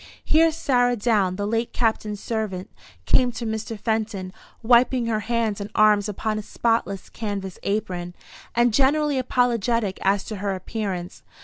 Here 0.23 0.51
Sarah 0.51 0.95
Down, 0.95 1.35
the 1.35 1.45
late 1.45 1.73
Captain's 1.73 2.19
servant, 2.19 2.71
came 3.05 3.31
to 3.33 3.45
Mr. 3.45 3.79
Fenton, 3.79 4.33
wiping 4.63 5.05
her 5.05 5.19
hands 5.19 5.61
and 5.61 5.69
arms 5.75 6.09
upon 6.09 6.39
a 6.39 6.41
spotless 6.41 7.07
canvas 7.07 7.59
apron, 7.61 8.15
and 8.55 8.73
generally 8.73 9.19
apologetic 9.19 9.99
as 10.01 10.23
to 10.23 10.37
her 10.37 10.55
appearance. 10.55 11.21